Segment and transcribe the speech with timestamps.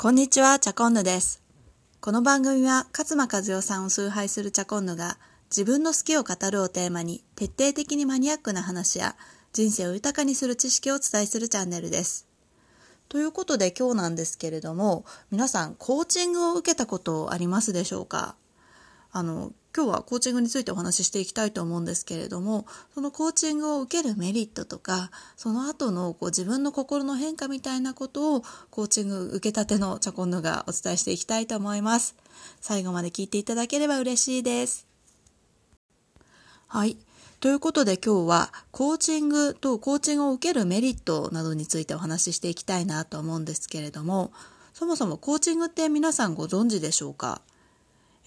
[0.00, 1.42] こんにちは、チャコンヌです。
[2.00, 5.18] この番組は勝間和代さんを崇拝するチャコンヌが
[5.50, 9.16] 自分の好きを語るをテーマに徹底的にマニアックな話や
[9.52, 12.28] 人生を豊かにする知識をお伝えするチャンネルです。
[13.08, 18.36] ということで今日なんですけれども皆さんコーチングを受けたことありますでしょうか？
[19.10, 32.16] あの今日はコーチングについてお話ししていきたいと思うんですけれどもそのコーチングを受けるメリットとかその後のこう自分の心の変化みたいなことをコーチング受けたてのチャコンヌがお伝えしていきたいと思います。
[32.60, 34.88] 最後まで聞いていただければ嬉しいです。
[36.66, 36.96] はい。
[37.38, 44.32] ということで今日はコーチングとコーチングを受けるメリットなどについてお話ししていきたいなと思うんですけれども
[44.74, 47.42] そもそもコーチングって皆さんご存知でしょうか？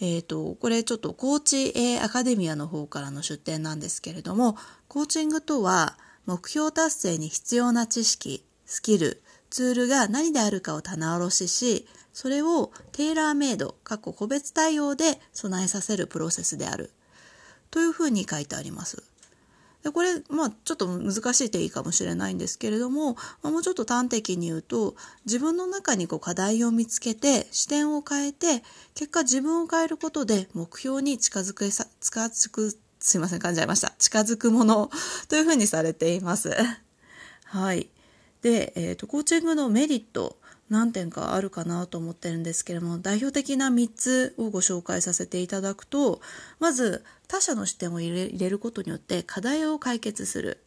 [0.03, 16.91] えーと、これちょっとコーチ A アカデミアの方からの出展なんですけれどもコーチングとは目標達成に必要な知識スキルツールが何であるかを棚卸ししそれをテーラーメイド過去個別対応で備えさせるプロセスである
[17.69, 19.10] というふうに書いてあります。
[19.83, 34.91] でこれ、まあ、ちょっと難しい定義かもしれないんですけれども、まあ、もうちょっと端的に言うと自分の中にこう課題を見つけて視点を変えて結果自分を変えることで目標に近づくさ近づくすいません噛んじゃいました近づくもの
[35.27, 36.51] というふうにされています。
[37.45, 37.89] はい
[38.41, 40.37] で、えーと、コーチングのメリット
[40.69, 46.21] 何点かあるかなと思ってるんですけれども代表的な3つをご紹介させていただくと
[46.59, 50.59] まず他者の視点を入れることによって課題を解決する。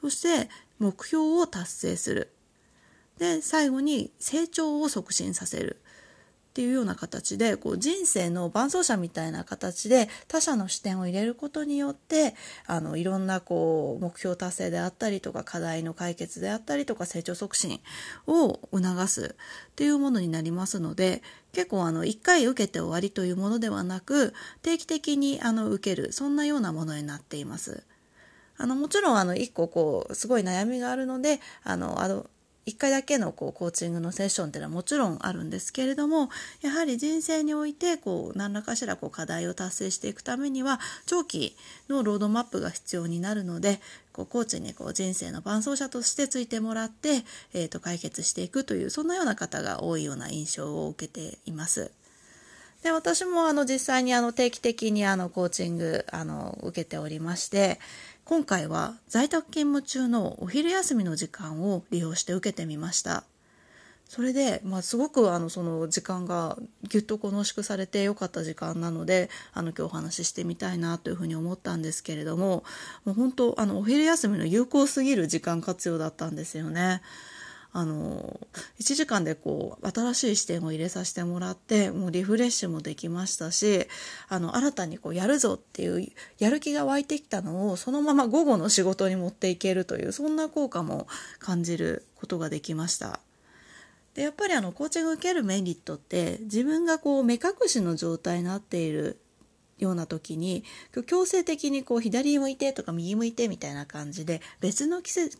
[0.00, 2.32] そして目標を達成する。
[3.18, 5.80] で最後に成長を促進させる。
[6.60, 12.34] っていうような形でこう人生の伴走者みたいな形で他者の視点を入れることによって
[12.66, 17.80] あのいろんなこう目標達成であったりとか課題の解決であったりとか成長促進
[18.26, 19.36] を促す
[19.70, 21.22] っていうものになりますので
[21.54, 27.84] 結構あの1回受けて終わりというものではなく定期的にあの受けるそんなようなものになっています。
[28.58, 32.26] あのもちろんあの1個こうすごい悩みがあるのであのあの
[32.66, 36.28] 1回だけのこうコーチングのセッションっていうのはもちろんあるんですけれども
[36.60, 41.56] やはり人生においてこう何らかしらこう課題を達成していくためには長期
[41.88, 43.80] のロードマップが必要になるので
[44.12, 47.22] こうコーチにこう人生の伴走者としてついてもらって、
[47.54, 51.90] えー、と解決していくというそんなような方が多いような印象を受けています。
[52.82, 57.78] で私もあの実際にあの定期的にあのコーチングあの受けておりまして
[58.30, 63.24] 今回は在宅勤務中のお昼休みの時間を利用して受けてみました
[64.06, 66.56] それで、まあ、すごくあのその時間が
[66.88, 72.62] ぎゅっとこう濃縮されてよかった時間なのであの今日お話ししてみたいなというふうに思ったんですけれども
[73.04, 77.02] もう本当あのお昼休みの有効すぎる時間活用だったんですよね。
[77.72, 78.40] あの
[78.80, 83.86] 1時間でこう新しい視点を入れさせてもらってもうリフレッシュもできましたし
[84.28, 91.06] あの新たにこうやるぞっていうやる気が湧いてきたのをそのまま午後の仕事に持っていけるというそんな効果も
[91.38, 93.20] 感じることができました。
[94.14, 99.20] でやっぱりあのコーチング受けるメリットって自分がこう目隠しの状態になっている
[99.78, 100.64] ような時に
[101.06, 105.38] 強制的にこう左向いてとか右向いてみたいな感じで別の季節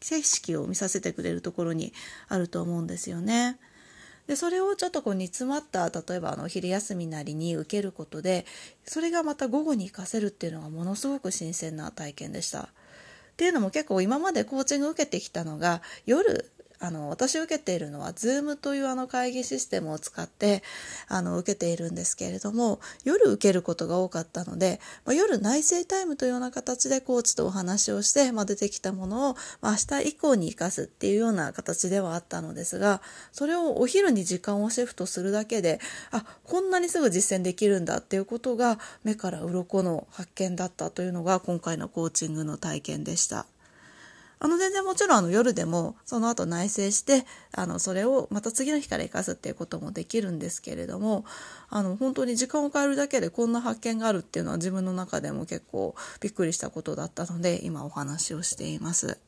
[0.00, 1.92] 景色を見させてくれるところに
[2.28, 3.58] あると思うんですよね。
[4.26, 8.44] でそれをちょっとこう煮詰まった例えばあの昼休みなりに受けることで
[8.84, 12.60] それがまた午後に活かせるっていうのがものすごく新鮮な体験でした。
[12.60, 12.66] っ
[13.38, 16.50] ていうのも結構今までコーチング受けてきたのが夜
[16.80, 20.62] あの私受けているのは Zoom というあの会議システムを使って
[21.08, 33.00] あの受けているんですけれども夜受けることが多かったので、まあ、夜内省タイムというような形でコーチとお話をして、まあ、出てきたものを、まあ、明日以降に生かすっていうような形ではあったのですが
[33.32, 35.80] それをお昼に時間をシフトするだけで
[36.12, 43.46] あこんなにすぐ実践できるんだっていうことが目から鱗の発見だったというのが今回のコーチングの体験でした。
[44.40, 51.24] あの全然もちろんあの夜でもその後内省してあのそれをまた次の日から生かすっていうこともできるんですけれども
[51.70, 59.18] あの本当に時間を変えるだけでこんな発見があるっていうのは自分の中でも結構びっくりしたことだったので今お話をしています。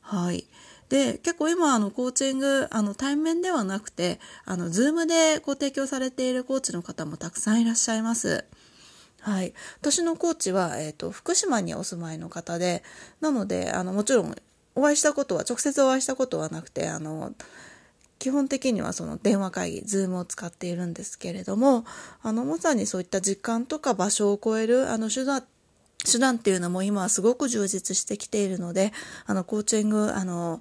[0.00, 0.46] はい
[0.88, 8.44] で結構今あのコーチングあの対面ではなくてあの Zoom でご提供されているコーチの方もたくさんいらっしゃいます。
[9.22, 12.82] はい、私のコーチは、えーと、福島にお住まいの方で
[13.20, 14.34] なのであのもちろん
[14.74, 17.32] お会いしたことは直接お会いしたことはなくてあの
[18.18, 21.84] 基本的にはその電話会議 Zoom を使っているんですけれども
[22.22, 25.44] あのまさにそういった時間とか場所を超えるあの手段
[26.04, 28.92] 手段っていうのも今はすごく充実してきているので
[29.26, 30.60] あのコーチングあの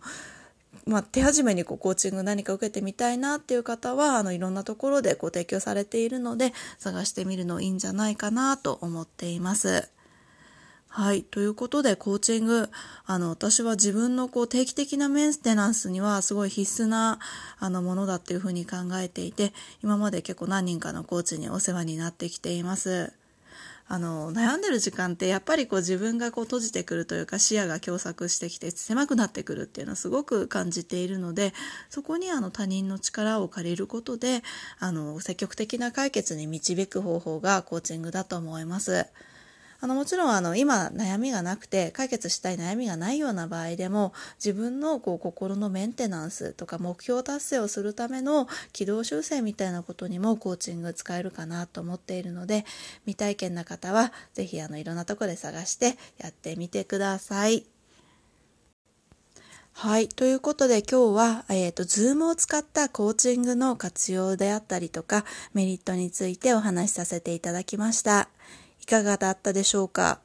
[0.91, 9.89] まあ、手始めにこうコーチング何か受けてみたいなっていう方はあのいろんなところでご提供されているので探してみるのいいんじゃないかなと思っています。
[10.93, 11.23] はい。
[11.23, 12.69] ということで、コーチング、
[13.05, 17.17] あの、私は自分のこう定期的なメンテナンスにはすごい必須な、
[17.59, 23.13] あの、ものだっていうふうに考えていて、今まで結構何人かのコーチにお世話になってきています。
[23.93, 31.53] あの、悩んでる時間ってやっぱりこう自分がこう閉じてくるというか視野が狭窄してきて狭くなってくるっていうのはすごく感じているので、
[31.89, 34.43] そこにあの他人の力を借りることで、
[34.79, 39.07] あの、積極的な解決に導く方法がコーチングだと思います。
[39.81, 52.63] あのもちろんあの今悩みがなくて解決したい悩みがないような場合でも自分のこう心のメンテナンスとか目標達成をするための軌道修正みたいなことにもコーチング使えるかなと思っているので
[53.05, 57.65] 未体験な方は是非あのいろんなとこで探してやってみてください。
[59.73, 60.09] はい。
[60.09, 68.29] ということで今日は、えっ、ー、と、ズームを使ったコーチングの活用であったりとか、メリットについてお話しさせていただきました。
[68.91, 70.19] いかがだったでしょうか？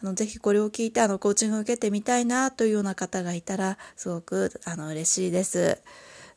[0.00, 5.78] あの、ぜひこれを聞いて、あの、コーチングを受けてみたいなというような方がいたら、すごく、あの、嬉しいです。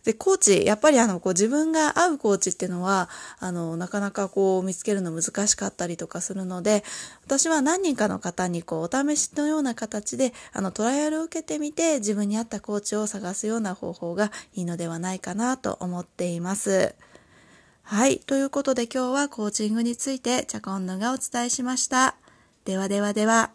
[0.03, 6.83] で、コーチ、やっぱりあの、こう自分が合うコーチっていうのは、あの、なかなかこう見つけるの難しかったりとかするので、
[7.23, 16.95] 私は何人かの方にこう、お試しのような形で、あの、トライアルを受けてみて、自分に合ったコーチを探すような方法がいいのではないかなと思っています。
[17.87, 18.17] はい。
[18.17, 22.15] ということで今日はコーチングについてチャコンヌがお伝えしました。
[22.65, 23.51] ではではでは。